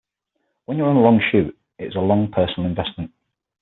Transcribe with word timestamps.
When 0.65 0.79
you're 0.79 0.89
on 0.89 0.95
a 0.95 0.99
long 0.99 1.21
shoot 1.31 1.55
it 1.77 1.89
is 1.89 1.95
a 1.95 1.99
long 1.99 2.31
personal 2.31 2.67
investment. 2.67 3.11